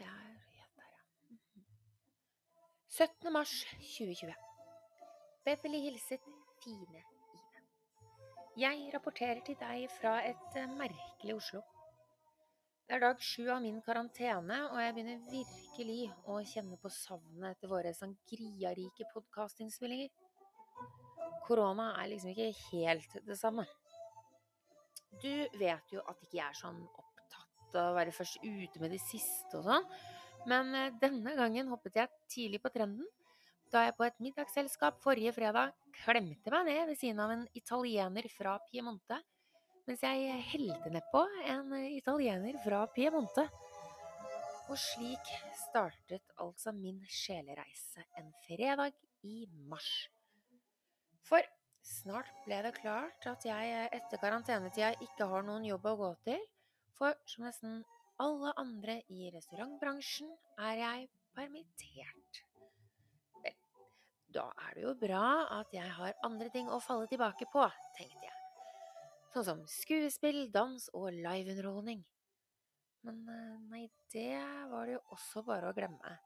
[0.00, 0.66] se her der, ja.
[1.30, 1.64] Mhm.
[2.88, 3.32] 17.
[3.32, 4.34] mars 2020.
[5.44, 6.20] Beverly hilset
[6.64, 7.02] fine
[7.36, 7.60] Ine.
[8.56, 11.60] Jeg rapporterer til deg fra et eh, merkelig Oslo.
[12.86, 17.52] Det er dag sju av min karantene, og jeg begynner virkelig å kjenne på savnet
[17.52, 20.10] etter våre sangriarike podkastinnspillinger.
[21.46, 23.68] Korona er liksom ikke helt det samme.
[25.22, 27.09] Du vet jo at ikke jeg er sånn opptatt
[27.78, 29.88] å være først ute med det siste og sånn,
[30.50, 33.08] men eh, denne gangen hoppet jeg tidlig på trenden
[33.70, 38.26] da jeg på et middagsselskap forrige fredag klemte meg ned ved siden av en italiener
[38.32, 39.20] fra Piemonte,
[39.86, 43.46] mens jeg helte nedpå en italiener fra Piemonte.
[44.70, 48.94] Og slik startet altså min sjelereise en fredag
[49.26, 50.08] i mars.
[51.26, 51.42] For
[51.86, 56.42] snart ble det klart at jeg etter karantenetida ikke har noen jobb å gå til,
[57.00, 57.80] for som nesten
[58.20, 60.28] alle andre i restaurantbransjen
[60.60, 62.42] er jeg permittert.
[63.40, 63.56] Vel,
[64.36, 65.24] da er det jo bra
[65.60, 67.64] at jeg har andre ting å falle tilbake på,
[67.96, 68.36] tenkte jeg.
[69.30, 72.02] Sånn som skuespill, dans og liveunderholdning.
[73.06, 76.16] Men eh, nei, det var det jo også bare å glemme.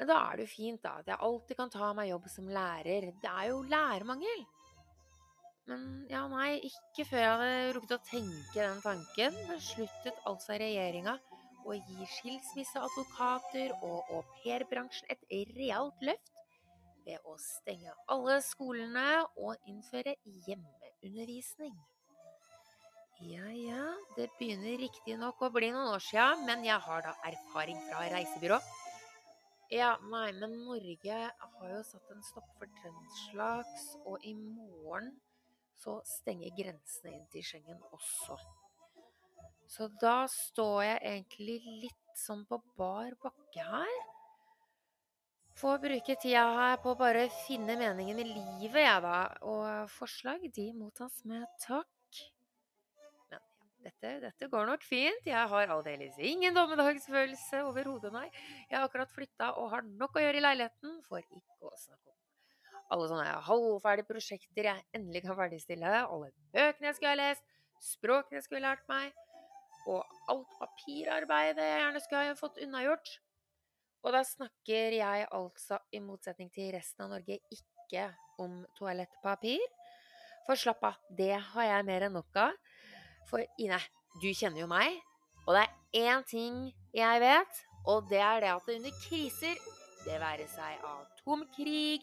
[0.00, 2.48] Men da er det jo fint da, at jeg alltid kan ta meg jobb som
[2.50, 3.10] lærer.
[3.20, 4.46] Det er jo lærermangel.
[5.70, 11.14] Men ja, nei, ikke før jeg hadde rukket å tenke den tanken, besluttet altså regjeringa
[11.62, 15.22] å gi skilsmisseadvokater og aupairbransjen et
[15.54, 16.32] realt løft
[17.06, 19.06] ved å stenge alle skolene
[19.38, 20.16] og innføre
[20.48, 21.78] hjemmeundervisning.
[23.30, 27.78] Ja ja, det begynner riktignok å bli noen år sia, men jeg har da erfaring
[27.86, 28.58] fra reisebyrå.
[29.70, 32.96] Ja, nei, men Norge har jo satt en stopp for den
[34.08, 35.12] og i morgen
[35.80, 38.36] så stenger grensene inn til Schengen også.
[39.70, 44.00] Så da står jeg egentlig litt sånn på bar bakke her.
[45.60, 49.16] Får bruke tida her på å bare finne meningen i livet, jeg, da.
[49.46, 52.22] Og forslag, de mottas med takk.
[53.30, 53.42] Men
[53.84, 55.28] dette, dette går nok fint.
[55.28, 58.26] Jeg har aldeles ingen dommedagsfølelse overhodet, nei.
[58.70, 62.08] Jeg har akkurat flytta og har nok å gjøre i leiligheten, for ikke å snakke
[62.08, 62.19] om
[62.90, 67.44] alle sånne halvferdige prosjekter jeg endelig kan ferdigstille, alle bøkene jeg skulle ha lest,
[67.84, 69.12] språkene jeg skulle lært meg,
[69.88, 73.12] og alt papirarbeidet jeg gjerne skulle ha fått unnagjort.
[74.00, 78.06] Og da snakker jeg altså, i motsetning til resten av Norge, ikke
[78.40, 79.60] om toalettpapir.
[80.46, 82.56] For slapp av, det har jeg mer enn nok av.
[83.28, 83.78] For Ine,
[84.22, 84.96] du kjenner jo meg,
[85.44, 86.56] og det er én ting
[86.96, 89.60] jeg vet, og det er det at under kriser,
[90.06, 92.00] det være seg atomkrig,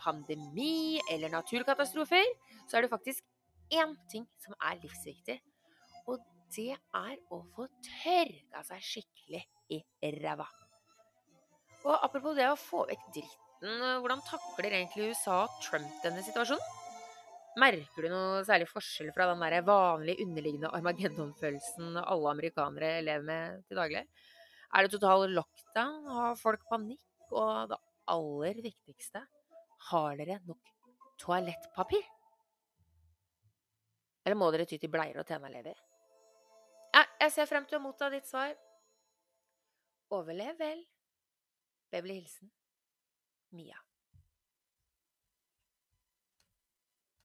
[0.00, 2.26] pandemi eller naturkatastrofer,
[2.66, 3.24] så er det faktisk
[3.70, 5.38] én ting som er livsviktig.
[6.10, 6.18] Og
[6.56, 9.82] det er å få tørka seg skikkelig i
[10.18, 10.48] ræva.
[11.86, 16.76] Og apropos det å få vekk dritten, hvordan takler egentlig USA og Trump denne situasjonen?
[17.58, 23.64] Merker du noe særlig forskjell fra den der vanlige underliggende Armageddon-følelsen alle amerikanere lever med
[23.66, 24.04] til daglig?
[24.70, 26.04] Er det total lockdown?
[26.14, 27.02] Har folk panikk?
[27.30, 27.78] Og det
[28.10, 29.24] aller viktigste
[29.88, 30.72] har dere nok
[31.20, 32.04] toalettpapir?
[34.26, 35.78] Eller må dere ty til bleier og tenalever?
[36.94, 38.52] Ja, jeg ser frem til å motta ditt svar.
[40.12, 40.82] Overlev vel.
[41.90, 42.50] Beverly hilsen
[43.56, 43.78] Mia.